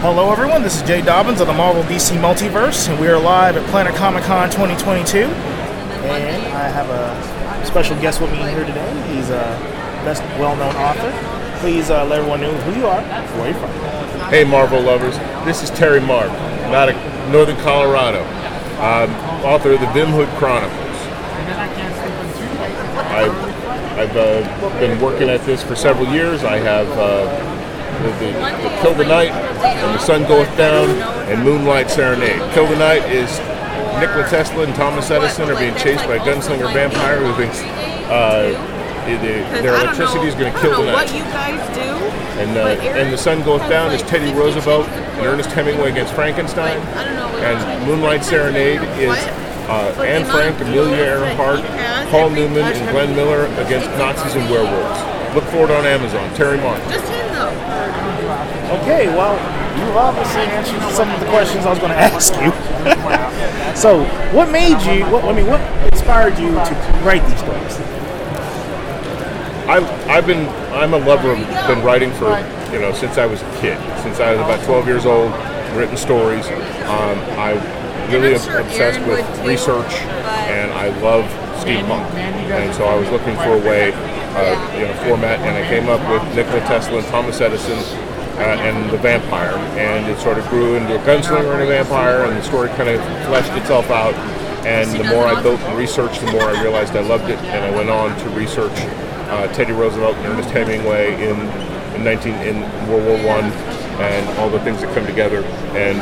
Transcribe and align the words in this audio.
Hello, 0.00 0.32
everyone. 0.32 0.62
This 0.62 0.76
is 0.76 0.82
Jay 0.88 1.02
Dobbins 1.02 1.42
of 1.42 1.46
the 1.46 1.52
Marvel 1.52 1.82
DC 1.82 2.16
Multiverse, 2.16 2.88
and 2.88 2.98
we 2.98 3.06
are 3.08 3.18
live 3.18 3.58
at 3.58 3.66
Planet 3.68 3.94
Comicon 3.96 4.50
2022. 4.50 5.18
And 5.18 6.42
I 6.54 6.68
have 6.68 6.88
a 6.88 7.66
special 7.66 7.94
guest 8.00 8.18
with 8.18 8.32
me 8.32 8.38
here 8.38 8.64
today. 8.64 9.14
He's 9.14 9.28
a 9.28 9.44
best 10.02 10.22
well-known 10.40 10.74
author. 10.76 11.12
Please 11.60 11.90
uh, 11.90 12.06
let 12.06 12.20
everyone 12.20 12.40
know 12.40 12.50
who 12.50 12.80
you 12.80 12.86
are, 12.86 13.02
where 13.02 13.50
you're 13.50 13.60
from. 13.60 13.70
Hey, 14.30 14.42
Marvel 14.42 14.80
lovers. 14.80 15.18
This 15.44 15.62
is 15.62 15.68
Terry 15.68 16.00
Mark, 16.00 16.30
I'm 16.30 16.72
out 16.72 16.88
of 16.88 16.96
Northern 17.30 17.58
Colorado, 17.58 18.24
um, 18.80 19.14
author 19.44 19.72
of 19.72 19.80
the 19.80 19.90
Vim 19.92 20.08
Hood 20.08 20.30
Chronicles. 20.38 20.96
I've, 23.12 23.36
I've 23.98 24.16
uh, 24.16 24.80
been 24.80 24.98
working 24.98 25.28
at 25.28 25.44
this 25.44 25.62
for 25.62 25.76
several 25.76 26.10
years. 26.10 26.42
I 26.42 26.56
have 26.56 26.88
uh, 26.92 27.49
the, 28.02 28.10
the, 28.18 28.78
Kill 28.82 28.94
the 28.94 29.04
Night 29.04 29.30
and 29.32 29.94
The 29.94 29.98
Sun 29.98 30.22
Goeth 30.24 30.54
Down 30.56 30.88
and 31.30 31.42
Moonlight 31.44 31.90
Serenade. 31.90 32.40
Kill 32.54 32.66
the 32.66 32.76
Night 32.76 33.02
is 33.10 33.30
Nikola 34.00 34.28
Tesla 34.28 34.62
and 34.64 34.74
Thomas 34.74 35.10
Edison 35.10 35.50
are 35.50 35.58
being 35.58 35.74
chased 35.76 36.04
by 36.06 36.16
a 36.16 36.20
gunslinger 36.20 36.72
vampire 36.72 37.18
who 37.18 37.34
thinks 37.34 37.60
uh, 38.10 38.50
the- 39.06 39.62
their 39.62 39.74
electricity 39.74 40.26
is 40.28 40.34
going 40.34 40.52
to 40.52 40.58
kill 40.60 40.78
the 40.78 40.86
night. 40.86 40.94
What 40.94 41.14
you 41.14 41.22
guys 41.24 41.60
do? 41.76 41.82
And, 42.40 42.56
uh, 42.56 42.68
and 42.98 43.12
the 43.12 43.18
sun 43.18 43.42
goes 43.42 43.60
down 43.68 43.92
is 43.92 44.02
Teddy 44.02 44.32
Roosevelt 44.32 44.86
and 44.88 45.26
Ernest 45.26 45.50
Hemingway 45.50 45.90
against 45.90 46.14
Frankenstein. 46.14 46.80
I 46.96 47.04
don't 47.04 47.14
know 47.16 47.28
what 47.28 47.42
And 47.44 47.86
Moonlight 47.86 48.24
Serenade 48.24 48.80
is 48.98 49.10
uh, 49.68 50.02
Anne 50.02 50.24
Frank, 50.24 50.58
Amelia 50.60 50.96
Earhart, 50.96 51.60
Paul 52.10 52.30
Newman, 52.30 52.64
and 52.64 52.90
Glenn 52.90 53.14
Miller 53.14 53.44
against 53.62 53.88
Nazis 53.98 54.34
and 54.36 54.48
werewolves. 54.50 55.34
Look 55.34 55.44
for 55.44 55.64
it 55.64 55.70
on 55.70 55.84
Amazon. 55.84 56.32
Terry 56.34 56.56
Mark. 56.58 56.80
Just 58.70 58.82
him 58.82 58.82
though. 58.82 58.82
Okay, 58.82 59.08
well, 59.08 59.34
you've 59.78 59.96
obviously 59.96 60.42
answered 60.42 60.80
some 60.94 61.10
of 61.10 61.20
the 61.20 61.26
questions 61.26 61.66
I 61.66 61.70
was 61.70 61.78
going 61.78 61.92
to 61.96 61.98
ask 61.98 62.34
you. 62.34 62.50
so, 63.76 64.04
what 64.34 64.50
made 64.50 64.80
you? 64.82 65.04
What 65.06 65.24
I 65.24 65.32
mean, 65.32 65.46
what 65.46 65.60
inspired 65.92 66.38
you 66.38 66.50
to 66.50 67.00
write 67.04 67.26
these 67.28 67.38
stories? 67.38 67.80
I've, 69.70 69.84
I've 70.08 70.26
been 70.26 70.48
I'm 70.74 70.94
a 70.94 70.98
lover 70.98 71.30
of 71.30 71.38
been 71.38 71.84
writing 71.84 72.10
for 72.12 72.30
you 72.72 72.80
know 72.80 72.92
since 72.92 73.18
I 73.18 73.26
was 73.26 73.42
a 73.42 73.50
kid 73.60 73.78
since 74.02 74.18
I 74.18 74.32
was 74.32 74.40
about 74.40 74.64
12 74.64 74.86
years 74.86 75.06
old 75.06 75.30
written 75.76 75.96
stories 75.96 76.46
um, 76.90 77.18
I 77.38 77.52
really 78.10 78.34
I'm 78.34 78.40
sure 78.40 78.58
obsessed 78.58 78.98
with 79.06 79.24
too, 79.36 79.48
research 79.48 79.92
and 80.50 80.72
I 80.72 80.88
love 81.00 81.24
steampunk 81.62 82.02
and 82.14 82.74
so 82.74 82.84
I 82.84 82.98
was 82.98 83.08
looking 83.10 83.36
for 83.36 83.54
a 83.54 83.58
way 83.58 83.92
uh, 83.94 84.76
you 84.76 84.86
know 84.86 84.94
format 85.06 85.38
and 85.38 85.56
I 85.56 85.68
came 85.68 85.88
up 85.88 86.00
with 86.10 86.34
Nikola 86.34 86.60
Tesla 86.66 86.98
and 86.98 87.06
Thomas 87.06 87.40
Edison 87.40 87.78
uh, 88.40 88.56
and 88.66 88.90
the 88.90 88.98
vampire 88.98 89.54
and 89.78 90.10
it 90.10 90.18
sort 90.18 90.38
of 90.38 90.48
grew 90.48 90.76
into 90.76 90.96
a 90.96 91.04
gunslinger 91.04 91.52
and 91.52 91.62
a 91.62 91.66
vampire 91.66 92.24
and 92.24 92.36
the 92.36 92.42
story 92.42 92.68
kind 92.70 92.88
of 92.88 93.00
fleshed 93.26 93.52
itself 93.52 93.90
out 93.90 94.14
and 94.66 94.90
the 94.98 95.04
more 95.04 95.24
I 95.24 95.40
built 95.42 95.60
and 95.60 95.78
researched 95.78 96.20
the 96.20 96.32
more 96.32 96.42
I 96.42 96.60
realized 96.62 96.96
I 96.96 97.00
loved 97.00 97.30
it 97.30 97.38
and 97.38 97.64
I 97.64 97.70
went 97.70 97.90
on 97.90 98.18
to 98.20 98.30
research 98.30 98.78
uh, 99.30 99.46
Teddy 99.52 99.72
Roosevelt 99.72 100.16
and 100.16 100.26
Ernest 100.26 100.50
Hemingway 100.50 101.14
in, 101.14 101.38
in 101.94 102.04
19 102.04 102.34
in 102.34 102.60
World 102.88 103.04
War 103.04 103.36
One, 103.36 103.44
and 104.00 104.38
all 104.38 104.50
the 104.50 104.60
things 104.60 104.80
that 104.80 104.92
come 104.94 105.06
together, 105.06 105.44
and 105.76 105.98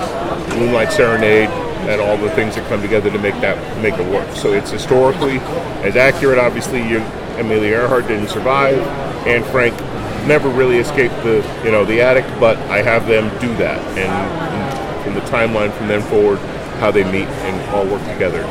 Moonlight 0.58 0.92
Serenade, 0.92 1.50
and 1.88 2.00
all 2.00 2.16
the 2.16 2.30
things 2.30 2.54
that 2.56 2.66
come 2.68 2.80
together 2.80 3.10
to 3.10 3.18
make 3.18 3.34
that 3.40 3.56
make 3.82 3.94
it 3.94 4.12
work. 4.12 4.34
So 4.34 4.52
it's 4.52 4.70
historically 4.70 5.38
as 5.86 5.96
accurate. 5.96 6.38
Obviously, 6.38 6.80
you, 6.88 6.98
Amelia 7.38 7.76
Earhart 7.76 8.08
didn't 8.08 8.28
survive, 8.28 8.78
and 9.26 9.44
Frank 9.46 9.78
never 10.28 10.50
really 10.50 10.76
escaped 10.76 11.14
the 11.24 11.42
you 11.64 11.72
know 11.72 11.84
the 11.84 12.00
attic, 12.00 12.24
but 12.38 12.58
I 12.70 12.82
have 12.82 13.08
them 13.08 13.28
do 13.40 13.48
that, 13.56 13.80
and 13.98 15.02
from 15.02 15.14
the 15.14 15.22
timeline 15.22 15.72
from 15.72 15.88
then 15.88 16.02
forward, 16.02 16.38
how 16.78 16.90
they 16.90 17.04
meet 17.04 17.26
and 17.26 17.70
all 17.74 17.86
work 17.86 18.02
together. 18.12 18.42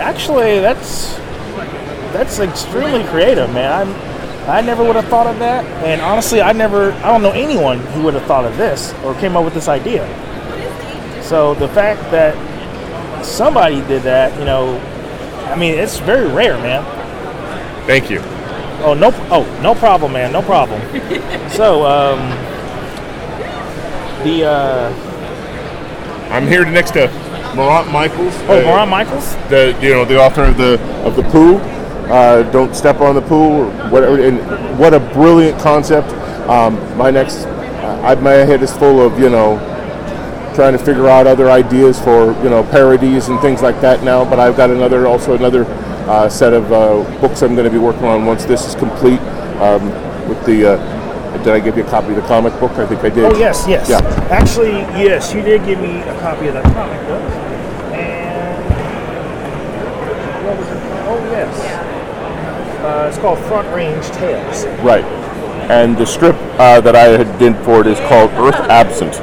Actually, 0.00 0.58
that's 0.58 1.14
that's 2.12 2.40
extremely 2.40 3.04
creative, 3.04 3.52
man. 3.54 3.88
I'm, 3.88 4.50
I 4.50 4.60
never 4.60 4.84
would 4.84 4.96
have 4.96 5.06
thought 5.06 5.26
of 5.26 5.38
that, 5.38 5.64
and 5.84 6.02
honestly, 6.02 6.42
I 6.42 6.52
never, 6.52 6.92
I 6.92 7.10
don't 7.10 7.22
know 7.22 7.32
anyone 7.32 7.78
who 7.78 8.02
would 8.02 8.14
have 8.14 8.24
thought 8.24 8.44
of 8.44 8.56
this 8.58 8.92
or 9.02 9.14
came 9.14 9.36
up 9.36 9.44
with 9.44 9.54
this 9.54 9.68
idea. 9.68 10.04
So 11.22 11.54
the 11.54 11.68
fact 11.68 12.02
that 12.10 12.34
somebody 13.24 13.76
did 13.86 14.02
that, 14.02 14.38
you 14.38 14.44
know, 14.44 14.78
I 15.50 15.56
mean, 15.56 15.74
it's 15.78 15.98
very 15.98 16.30
rare, 16.30 16.58
man. 16.58 16.84
Thank 17.86 18.10
you. 18.10 18.20
Oh 18.84 18.92
no! 18.92 19.10
Oh, 19.30 19.60
no 19.62 19.74
problem, 19.74 20.12
man. 20.12 20.30
No 20.32 20.42
problem. 20.42 20.80
so, 21.50 21.86
um, 21.86 22.18
the 24.24 24.44
uh, 24.44 26.30
I'm 26.30 26.46
here 26.46 26.64
next 26.64 26.90
to 26.92 27.08
Morant 27.54 27.90
Michaels. 27.90 28.34
oh, 28.48 28.60
uh, 28.60 28.64
Moran 28.64 28.88
Michaels. 28.90 29.36
the 29.48 29.76
you 29.80 29.90
know 29.90 30.04
the 30.04 30.20
author 30.20 30.42
of 30.42 30.58
the 30.58 30.80
of 31.06 31.16
the 31.16 31.22
poo. 31.24 31.56
Uh, 32.10 32.42
don't 32.52 32.74
step 32.76 33.00
on 33.00 33.14
the 33.14 33.22
poo 33.22 33.62
or 33.62 33.70
whatever. 33.88 34.20
And 34.20 34.78
what 34.78 34.92
a 34.92 35.00
brilliant 35.00 35.58
concept. 35.60 36.08
Um, 36.48 36.74
my 36.98 37.10
next, 37.10 37.46
I, 37.46 38.14
my 38.16 38.32
head 38.32 38.62
is 38.62 38.76
full 38.76 39.00
of 39.00 39.18
you 39.18 39.30
know 39.30 39.56
trying 40.54 40.72
to 40.76 40.78
figure 40.78 41.08
out 41.08 41.26
other 41.26 41.50
ideas 41.50 41.98
for 41.98 42.32
you 42.42 42.50
know 42.50 42.62
parodies 42.64 43.28
and 43.28 43.40
things 43.40 43.62
like 43.62 43.80
that 43.80 44.02
now. 44.02 44.28
But 44.28 44.40
I've 44.40 44.56
got 44.56 44.68
another 44.70 45.06
also 45.06 45.34
another 45.34 45.64
uh, 46.08 46.28
set 46.28 46.52
of 46.52 46.70
uh, 46.72 47.02
books 47.20 47.42
I'm 47.42 47.54
going 47.54 47.64
to 47.64 47.70
be 47.70 47.78
working 47.78 48.04
on 48.04 48.26
once 48.26 48.44
this 48.44 48.66
is 48.66 48.74
complete. 48.74 49.20
Um, 49.60 49.88
with 50.28 50.44
the 50.46 50.74
uh, 50.74 51.38
did 51.38 51.52
I 51.52 51.60
give 51.60 51.76
you 51.76 51.84
a 51.84 51.90
copy 51.90 52.08
of 52.10 52.16
the 52.16 52.22
comic 52.22 52.58
book? 52.60 52.72
I 52.72 52.86
think 52.86 53.02
I 53.02 53.08
did. 53.10 53.24
Oh 53.24 53.38
yes, 53.38 53.66
yes. 53.68 53.88
Yeah. 53.88 54.00
Actually, 54.30 54.72
yes, 55.02 55.34
you 55.34 55.42
did 55.42 55.64
give 55.66 55.80
me 55.80 56.00
a 56.00 56.20
copy 56.20 56.48
of 56.48 56.54
that 56.54 56.64
comic 56.72 57.00
book. 57.06 57.22
And 57.92 58.64
what 60.46 60.58
was 60.58 60.68
it? 60.68 60.76
Oh 61.06 61.18
yes. 61.30 61.54
Uh, 62.82 63.08
it's 63.08 63.18
called 63.18 63.38
Front 63.40 63.68
Range 63.74 64.06
Tales. 64.16 64.66
Right. 64.82 65.04
And 65.70 65.96
the 65.96 66.06
strip 66.06 66.36
uh, 66.58 66.80
that 66.82 66.94
I 66.94 67.04
had 67.04 67.38
did 67.38 67.56
for 67.64 67.80
it 67.80 67.86
is 67.86 67.98
called 68.00 68.30
Earth 68.32 68.60
Absent. 68.70 69.14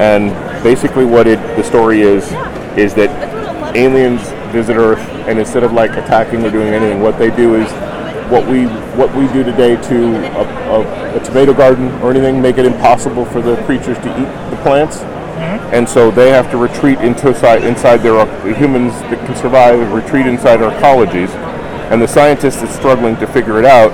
And 0.00 0.32
basically 0.62 1.04
what 1.04 1.26
it 1.26 1.38
the 1.56 1.62
story 1.62 2.00
is 2.02 2.24
is 2.76 2.94
that 2.94 3.10
aliens 3.76 4.22
visit 4.52 4.76
Earth 4.76 5.13
and 5.26 5.38
instead 5.38 5.64
of 5.64 5.72
like 5.72 5.92
attacking 5.92 6.44
or 6.44 6.50
doing 6.50 6.68
anything, 6.74 7.00
what 7.00 7.18
they 7.18 7.34
do 7.34 7.54
is 7.54 7.70
what 8.30 8.46
we 8.48 8.66
what 8.96 9.14
we 9.14 9.26
do 9.32 9.44
today 9.44 9.76
to 9.88 10.16
a, 10.36 10.44
a, 10.44 11.16
a 11.16 11.24
tomato 11.24 11.52
garden 11.52 11.90
or 12.02 12.10
anything, 12.10 12.40
make 12.40 12.58
it 12.58 12.66
impossible 12.66 13.24
for 13.24 13.42
the 13.42 13.56
creatures 13.64 13.98
to 13.98 14.10
eat 14.20 14.50
the 14.50 14.56
plants. 14.62 14.98
And 15.74 15.88
so 15.88 16.10
they 16.10 16.30
have 16.30 16.50
to 16.52 16.56
retreat 16.56 17.00
into 17.00 17.28
inside, 17.28 17.64
inside 17.64 17.96
their 17.98 18.24
the 18.42 18.54
humans 18.54 18.92
that 19.10 19.26
can 19.26 19.36
survive 19.36 19.92
retreat 19.92 20.26
inside 20.26 20.62
our 20.62 20.72
arcologies. 20.72 21.30
And 21.90 22.00
the 22.00 22.08
scientist 22.08 22.62
is 22.62 22.70
struggling 22.70 23.16
to 23.16 23.26
figure 23.26 23.58
it 23.58 23.64
out 23.64 23.92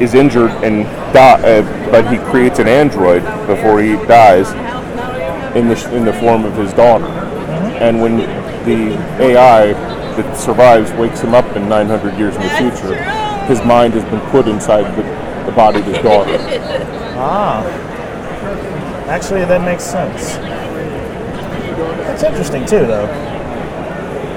is 0.00 0.14
injured 0.14 0.50
and 0.64 0.84
die, 1.12 1.40
uh, 1.42 1.90
but 1.90 2.10
he 2.10 2.18
creates 2.30 2.58
an 2.58 2.68
android 2.68 3.22
before 3.46 3.82
he 3.82 3.92
dies 4.06 4.48
in 5.54 5.68
the 5.68 5.94
in 5.94 6.04
the 6.04 6.12
form 6.14 6.44
of 6.44 6.54
his 6.56 6.72
daughter. 6.72 7.06
And 7.80 8.00
when 8.00 8.20
the 8.64 8.94
AI 9.22 9.72
that 10.16 10.36
survives 10.36 10.92
wakes 10.92 11.20
him 11.20 11.34
up 11.34 11.56
in 11.56 11.68
900 11.68 12.18
years 12.18 12.34
in 12.36 12.42
the 12.42 12.48
future, 12.50 12.94
his 13.46 13.62
mind 13.64 13.94
has 13.94 14.04
been 14.04 14.20
put 14.30 14.46
inside 14.48 14.84
the, 14.96 15.02
the 15.46 15.52
body 15.52 15.80
of 15.80 15.86
his 15.86 15.98
daughter. 15.98 16.36
Ah. 17.22 17.62
Actually, 19.08 19.44
that 19.44 19.60
makes 19.62 19.84
sense. 19.84 20.36
That's 22.06 22.22
interesting 22.22 22.64
too, 22.64 22.86
though. 22.86 23.06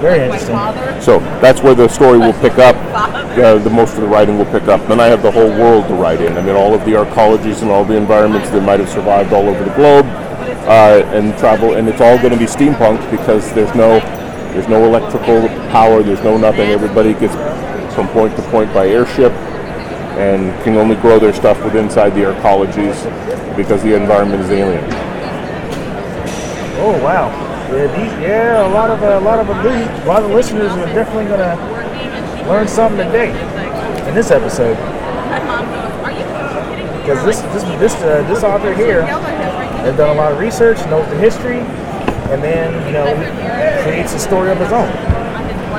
Very 0.01 0.25
interesting. 0.25 0.55
So 0.99 1.19
that's 1.39 1.61
where 1.61 1.73
the 1.73 1.87
story 1.87 2.17
will 2.17 2.33
pick 2.33 2.57
up. 2.59 2.75
Uh, 3.37 3.57
the 3.59 3.69
most 3.69 3.95
of 3.95 4.01
the 4.01 4.07
writing 4.07 4.37
will 4.37 4.51
pick 4.51 4.63
up. 4.63 4.85
Then 4.87 4.99
I 4.99 5.05
have 5.05 5.21
the 5.21 5.31
whole 5.31 5.49
world 5.49 5.87
to 5.87 5.93
write 5.93 6.19
in. 6.19 6.37
I 6.37 6.41
mean, 6.41 6.55
all 6.55 6.73
of 6.73 6.83
the 6.83 6.91
arcologies 6.91 7.61
and 7.61 7.71
all 7.71 7.85
the 7.85 7.95
environments 7.95 8.49
that 8.49 8.61
might 8.61 8.81
have 8.81 8.89
survived 8.89 9.31
all 9.31 9.47
over 9.47 9.63
the 9.63 9.73
globe, 9.75 10.05
uh, 10.65 11.03
and 11.13 11.37
travel. 11.37 11.75
And 11.75 11.87
it's 11.87 12.01
all 12.01 12.17
going 12.17 12.33
to 12.33 12.39
be 12.39 12.45
steampunk 12.45 13.09
because 13.11 13.53
there's 13.53 13.73
no 13.75 13.99
there's 14.53 14.67
no 14.67 14.85
electrical 14.85 15.47
power. 15.71 16.03
There's 16.03 16.23
no 16.23 16.37
nothing. 16.37 16.69
Everybody 16.69 17.13
gets 17.13 17.35
from 17.95 18.07
point 18.09 18.35
to 18.35 18.41
point 18.43 18.73
by 18.73 18.87
airship, 18.87 19.31
and 20.17 20.53
can 20.63 20.77
only 20.77 20.95
grow 20.95 21.19
their 21.19 21.33
stuff 21.33 21.63
within 21.63 21.85
inside 21.85 22.11
the 22.11 22.21
arcologies 22.21 23.03
because 23.55 23.81
the 23.83 23.95
environment 23.95 24.41
is 24.41 24.49
alien. 24.51 24.83
Oh 26.79 26.99
wow. 27.03 27.29
Yeah, 27.71 27.87
these, 27.87 28.11
yeah, 28.21 28.67
a 28.67 28.69
lot 28.69 28.91
of 28.91 29.01
uh, 29.01 29.17
a 29.17 29.21
lot 29.21 29.39
of 29.39 29.49
a 29.49 29.53
a 29.53 30.05
lot 30.05 30.23
of 30.23 30.29
listeners 30.31 30.71
are 30.71 30.85
definitely 30.93 31.25
gonna 31.25 31.55
learn 32.47 32.67
something 32.67 33.07
today 33.07 33.29
in 34.07 34.13
this 34.13 34.29
episode. 34.29 34.75
Because 37.01 37.25
this 37.25 37.41
this 37.53 37.63
this 37.79 37.95
uh, 38.03 38.21
this 38.27 38.43
author 38.43 38.73
here 38.73 39.01
has 39.83 39.97
done 39.97 40.09
a 40.09 40.13
lot 40.13 40.31
of 40.31 40.39
research, 40.39 40.77
knows 40.87 41.07
the 41.09 41.17
history, 41.17 41.59
and 42.31 42.41
then 42.41 42.71
you 42.87 42.93
know 42.93 43.05
creates 43.83 44.13
a 44.13 44.19
story 44.19 44.51
of 44.51 44.57
his 44.57 44.71
own. 44.71 44.87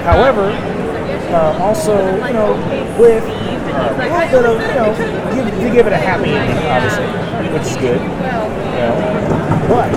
However, 0.05 0.53
um, 1.33 1.63
also 1.63 1.97
you 2.27 2.33
know 2.33 2.53
with 3.01 3.25
uh, 3.25 3.97
a 3.97 4.05
little 4.05 4.29
bit 4.29 4.45
of 4.45 4.61
you 4.61 4.75
know 4.77 4.93
give, 5.35 5.61
to 5.61 5.71
give 5.73 5.87
it 5.87 5.93
a 5.93 5.97
happy 5.97 6.31
ending, 6.31 6.57
obviously. 6.69 7.09
which 7.51 7.65
is 7.65 7.77
good. 7.77 8.01
You 8.01 8.85
know, 8.85 9.67
but 9.69 9.91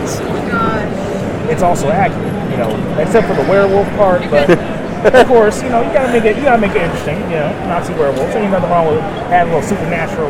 it's 1.51 1.62
also 1.62 1.89
accurate. 1.89 2.33
You 2.50 2.57
know, 2.57 2.71
except 3.00 3.27
for 3.27 3.36
the 3.36 3.48
werewolf 3.50 3.88
part, 3.95 4.21
but. 4.31 4.50
of 4.98 5.27
course, 5.27 5.62
you 5.62 5.69
know 5.69 5.81
you 5.83 5.94
gotta 5.94 6.12
make 6.12 6.25
it. 6.25 6.36
You 6.36 6.44
gotta 6.44 6.59
make 6.59 6.71
it 6.71 6.81
interesting. 6.81 7.21
You 7.30 7.38
know, 7.38 7.51
Nazi 7.69 7.94
werewolves. 7.94 8.33
Ain't 8.36 8.51
nothing 8.51 8.69
wrong 8.69 8.88
with 8.88 9.00
adding 9.30 9.54
a 9.54 9.56
little 9.56 9.69
supernatural 9.69 10.27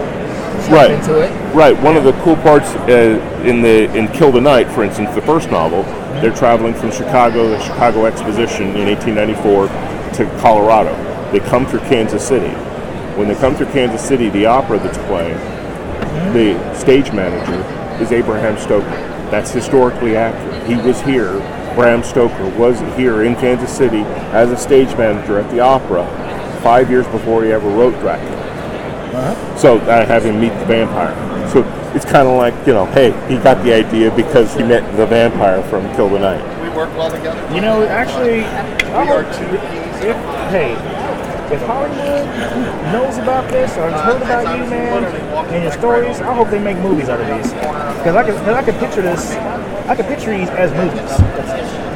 Right. 0.70 0.92
into 0.92 1.22
it. 1.22 1.56
Right. 1.56 1.80
One 1.82 1.96
of 1.96 2.04
the 2.04 2.14
cool 2.24 2.36
parts 2.38 2.70
uh, 2.90 3.44
in 3.46 3.62
the 3.62 3.94
in 3.96 4.08
Kill 4.10 4.32
the 4.32 4.42
Night, 4.42 4.70
for 4.72 4.84
instance, 4.84 5.14
the 5.16 5.22
first 5.22 5.50
novel, 5.50 5.84
they're 6.22 6.36
traveling 6.36 6.74
from 6.74 6.92
Chicago, 6.92 7.50
the 7.50 7.60
Chicago 7.62 8.06
Exposition 8.06 8.76
in 8.76 8.88
1894 8.88 9.68
to 10.16 10.40
Colorado. 10.42 10.94
They 11.32 11.40
come 11.40 11.66
through 11.66 11.82
Kansas 11.82 12.26
City. 12.28 12.54
When 13.18 13.28
they 13.28 13.36
come 13.36 13.56
through 13.56 13.68
Kansas 13.68 14.06
City, 14.06 14.30
the 14.30 14.46
opera 14.46 14.78
that's 14.80 14.98
playing, 15.08 15.38
the 16.34 16.74
stage 16.76 17.12
manager 17.12 17.64
is 18.02 18.12
Abraham 18.12 18.58
Stoker. 18.58 18.90
That's 19.32 19.52
historically 19.52 20.16
accurate. 20.16 20.66
He 20.68 20.76
was 20.76 21.02
here. 21.02 21.34
Bram 21.76 22.04
Stoker 22.04 22.50
was 22.58 22.80
here 22.98 23.24
in 23.24 23.36
Kansas 23.36 23.76
City 23.76 24.02
as 24.34 24.52
a 24.52 24.58
stage 24.58 24.96
manager 24.98 25.40
at 25.40 25.50
the 25.52 25.60
opera 25.60 26.06
five 26.62 26.90
years 26.90 27.06
before 27.08 27.44
he 27.44 27.52
ever 27.52 27.70
wrote 27.70 28.00
Dracula. 28.00 28.37
So 29.58 29.80
I 29.90 30.06
have 30.06 30.26
him 30.26 30.40
meet 30.40 30.54
the 30.60 30.66
vampire. 30.66 31.16
So 31.50 31.64
it's 31.96 32.06
kind 32.06 32.28
of 32.28 32.38
like, 32.38 32.54
you 32.68 32.74
know, 32.74 32.86
hey, 32.88 33.12
he 33.28 33.42
got 33.42 33.64
the 33.64 33.74
idea 33.74 34.12
because 34.16 34.54
he 34.54 34.64
met 34.64 34.84
the 34.98 35.06
vampire 35.06 35.64
from 35.64 35.84
Kill 35.96 36.10
the 36.10 36.20
Night. 36.20 36.44
We 36.62 36.70
work 36.70 36.96
well 36.98 37.10
together. 37.10 37.56
You 37.56 37.62
know, 37.62 37.84
actually, 37.86 38.44
I 38.44 39.06
hope 39.06 39.26
if 40.04 40.16
hey, 40.52 40.74
if 41.54 41.62
Hollywood 41.62 42.28
knows 42.92 43.18
about 43.18 43.50
this 43.50 43.72
or 43.78 43.90
has 43.90 44.02
heard 44.02 44.22
about 44.22 44.58
you, 44.58 44.70
man, 44.70 45.06
and 45.54 45.64
your 45.64 45.72
stories, 45.72 46.20
I 46.20 46.34
hope 46.34 46.50
they 46.50 46.60
make 46.60 46.78
movies 46.78 47.10
out 47.10 47.22
of 47.22 47.28
these. 47.28 47.54
Because 47.54 48.16
I 48.16 48.24
can, 48.24 48.36
cause 48.36 48.56
I 48.56 48.64
can 48.64 48.80
picture 48.80 49.02
this, 49.02 49.32
I 49.88 49.96
can 49.96 50.06
picture 50.06 50.38
these 50.38 50.50
as 50.50 50.72
movies. 50.74 51.12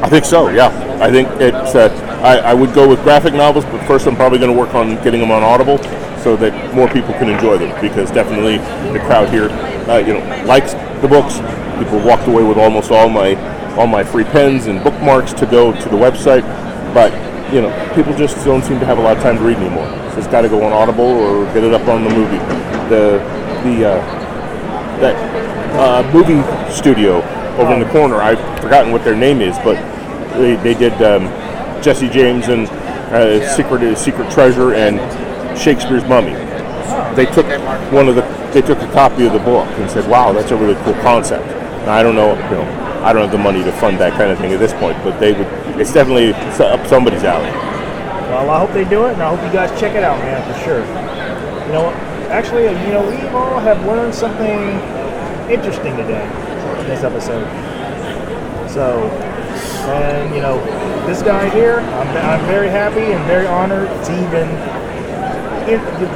I 0.02 0.10
think 0.10 0.26
so, 0.26 0.50
yeah. 0.50 0.70
I 1.02 1.12
think 1.12 1.28
it's, 1.42 1.76
uh, 1.76 1.90
I, 2.24 2.38
I 2.38 2.54
would 2.54 2.74
go 2.74 2.88
with 2.88 3.04
graphic 3.04 3.34
novels, 3.34 3.66
but 3.66 3.86
first 3.86 4.08
I'm 4.08 4.16
probably 4.16 4.40
going 4.40 4.52
to 4.52 4.58
work 4.58 4.74
on 4.74 4.96
getting 5.04 5.20
them 5.20 5.32
on 5.32 5.44
Audible 5.44 5.78
so 6.24 6.36
that 6.38 6.74
more 6.74 6.88
people 6.88 7.14
can 7.14 7.30
enjoy 7.30 7.58
them 7.58 7.70
because 7.82 8.12
definitely 8.12 8.58
the 8.94 9.00
crowd 9.06 9.30
here, 9.30 9.50
uh, 9.90 9.98
you 9.98 10.14
know, 10.14 10.46
likes 10.46 10.74
the 11.02 11.08
books. 11.08 11.38
People 11.80 12.00
walked 12.06 12.28
away 12.28 12.44
with 12.44 12.58
almost 12.58 12.92
all 12.92 13.10
my 13.10 13.36
all 13.76 13.88
my 13.88 14.04
free 14.04 14.26
pens 14.26 14.68
and 14.68 14.84
bookmarks 14.84 15.34
to 15.34 15.46
go 15.46 15.72
to 15.72 15.90
the 15.90 15.96
website, 15.96 16.44
but 16.94 17.12
you 17.54 17.62
know, 17.62 17.94
people 17.96 18.16
just 18.16 18.44
don't 18.46 18.64
seem 18.64 18.80
to 18.80 18.86
have 18.86 18.98
a 18.98 19.02
lot 19.02 19.18
of 19.18 19.24
time 19.24 19.38
to 19.38 19.44
read 19.44 19.58
anymore. 19.58 19.88
So 20.12 20.20
it's 20.20 20.28
got 20.28 20.42
to 20.42 20.50
go 20.50 20.64
on 20.64 20.72
Audible 20.72 21.06
or 21.06 21.46
get 21.54 21.64
it 21.64 21.74
up 21.74 21.88
on 21.88 22.04
the 22.04 22.10
movie. 22.10 22.38
The 22.90 23.20
the 23.64 23.90
uh, 23.90 24.22
that 25.00 25.16
uh, 25.76 26.12
movie 26.14 26.42
studio 26.72 27.18
over 27.58 27.74
in 27.74 27.80
the 27.80 27.90
corner. 27.90 28.18
I've 28.18 28.40
forgotten 28.62 28.92
what 28.92 29.04
their 29.04 29.16
name 29.16 29.42
is, 29.42 29.58
but 29.60 29.76
they, 30.38 30.56
they 30.58 30.74
did 30.74 30.94
um, 31.02 31.26
Jesse 31.82 32.10
James 32.10 32.48
and 32.48 32.68
uh, 33.12 33.56
Secret 33.56 33.98
Secret 33.98 34.32
Treasure 34.32 34.74
and 34.74 35.00
Shakespeare's 35.58 36.06
Mummy. 36.06 36.34
They 37.16 37.26
took 37.26 37.46
one 37.92 38.08
of 38.08 38.16
the 38.16 38.22
they 38.52 38.62
took 38.62 38.80
a 38.80 38.92
copy 38.92 39.26
of 39.26 39.34
the 39.34 39.40
book 39.40 39.68
and 39.80 39.90
said, 39.90 40.10
"Wow, 40.10 40.34
that's 40.34 40.52
a 40.52 40.56
really 40.56 40.76
cool 40.84 40.94
concept." 41.02 41.46
Now, 41.86 41.94
I 41.94 42.04
don't 42.04 42.16
know, 42.16 42.34
you 42.34 42.56
know, 42.56 43.02
I 43.02 43.14
don't 43.14 43.24
have 43.24 43.32
the 43.32 43.38
money 43.38 43.64
to 43.64 43.72
fund 43.72 43.98
that 44.00 44.14
kind 44.14 44.32
of 44.32 44.38
thing 44.38 44.52
at 44.54 44.60
this 44.60 44.74
point, 44.74 44.98
but 45.04 45.20
they 45.20 45.34
would. 45.34 45.48
It's 45.80 45.94
definitely 45.94 46.34
up 46.34 46.86
somebody's 46.88 47.24
alley. 47.24 47.50
Well, 48.30 48.50
I 48.50 48.60
hope 48.60 48.72
they 48.74 48.86
do 48.86 49.06
it, 49.08 49.14
and 49.14 49.24
I 49.24 49.36
hope 49.36 49.44
you 49.46 49.52
guys 49.52 49.78
check 49.80 49.96
it 49.96 50.04
out, 50.04 50.20
man, 50.20 50.42
for 50.46 50.60
sure. 50.64 50.82
You 51.66 51.74
know, 51.74 51.90
actually, 52.30 52.64
you 52.64 52.94
know, 52.94 53.08
we 53.10 53.28
all 53.30 53.60
have 53.60 53.84
learned 53.86 54.14
something 54.14 54.60
interesting 55.50 55.96
today 55.98 56.24
in 56.80 56.88
this 56.88 57.04
episode. 57.04 57.48
So, 58.70 59.10
and 59.90 60.34
you 60.36 60.42
know, 60.42 60.64
this 61.08 61.22
guy 61.22 61.50
here, 61.50 61.80
I'm, 61.80 62.40
I'm 62.40 62.46
very 62.46 62.70
happy 62.70 63.02
and 63.02 63.26
very 63.26 63.48
honored 63.48 63.90
to 64.06 64.14
even 64.14 64.48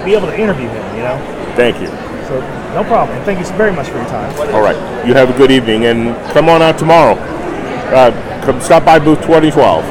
be 0.06 0.14
able 0.14 0.28
to 0.28 0.38
interview 0.38 0.68
him. 0.70 0.86
You 0.96 1.04
know, 1.04 1.18
Thank 1.56 1.80
you. 1.80 1.88
so 2.28 2.40
no 2.74 2.84
problem. 2.84 3.22
Thank 3.24 3.40
you 3.40 3.46
very 3.56 3.72
much 3.72 3.88
for 3.88 3.98
your 3.98 4.08
time. 4.08 4.32
All 4.54 4.62
right, 4.62 4.76
you 5.08 5.14
have 5.14 5.30
a 5.30 5.38
good 5.38 5.52
evening, 5.52 5.86
and 5.86 6.16
come 6.32 6.50
on 6.50 6.62
out 6.62 6.78
tomorrow. 6.78 7.16
Uh, 7.94 8.12
come 8.44 8.60
stop 8.62 8.84
by 8.86 9.00
booth 9.00 9.22
2012. 9.22 9.86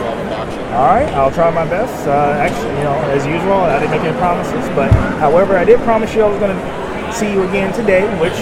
All 0.75 0.87
right, 0.90 1.08
I'll 1.14 1.31
try 1.31 1.50
my 1.50 1.64
best. 1.64 2.06
Uh, 2.08 2.34
actually, 2.34 2.76
you 2.78 2.84
know, 2.84 2.99
as 3.14 3.25
usual, 3.25 3.52
I 3.52 3.78
didn't 3.78 3.93
make 3.93 4.02
any 4.02 4.16
promises, 4.19 4.69
but 4.75 4.90
however, 5.22 5.56
I 5.56 5.64
did 5.64 5.78
promise 5.81 6.12
you 6.14 6.22
I 6.22 6.28
was 6.28 6.38
going 6.40 6.50
to 6.56 7.12
see 7.14 7.31
you 7.31 7.44
again 7.49 7.72
today, 7.72 8.02
which 8.19 8.34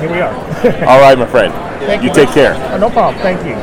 here 0.00 0.10
we 0.10 0.20
are. 0.20 0.34
All 0.88 1.00
right, 1.00 1.16
my 1.16 1.26
friend. 1.26 1.54
Thank 1.86 2.02
you 2.02 2.08
you. 2.08 2.14
take 2.14 2.30
care. 2.30 2.54
Oh, 2.74 2.78
no 2.78 2.90
problem. 2.90 3.22
Thank 3.22 3.46
you. 3.46 3.54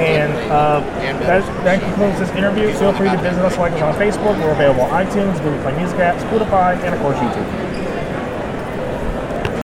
And 0.00 0.32
uh, 0.50 0.80
that, 1.20 1.44
that 1.64 1.82
concludes 1.82 2.18
this 2.18 2.30
interview. 2.30 2.72
Feel 2.72 2.94
free 2.94 3.10
to 3.10 3.18
visit 3.18 3.44
us 3.44 3.58
like 3.58 3.72
us 3.74 3.82
on 3.82 3.94
Facebook. 3.94 4.42
We're 4.42 4.52
available 4.52 4.82
on 4.82 5.04
iTunes, 5.04 5.36
Google 5.42 5.60
Play 5.60 5.76
Music 5.76 5.98
app, 5.98 6.16
Spotify, 6.16 6.82
and 6.82 6.94
of 6.94 7.00
course 7.02 7.18
YouTube. 7.18 7.89